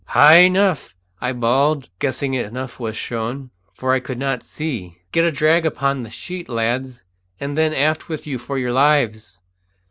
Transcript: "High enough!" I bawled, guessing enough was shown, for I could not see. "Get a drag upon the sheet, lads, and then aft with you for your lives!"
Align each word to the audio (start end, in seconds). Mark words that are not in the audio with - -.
"High 0.07 0.39
enough!" 0.39 0.95
I 1.21 1.31
bawled, 1.31 1.87
guessing 1.99 2.33
enough 2.33 2.79
was 2.79 2.97
shown, 2.97 3.51
for 3.71 3.93
I 3.93 3.99
could 3.99 4.17
not 4.17 4.41
see. 4.41 4.97
"Get 5.11 5.25
a 5.25 5.31
drag 5.31 5.63
upon 5.63 6.01
the 6.01 6.09
sheet, 6.09 6.49
lads, 6.49 7.05
and 7.39 7.55
then 7.55 7.71
aft 7.71 8.09
with 8.09 8.25
you 8.25 8.39
for 8.39 8.57
your 8.57 8.71
lives!" 8.71 9.43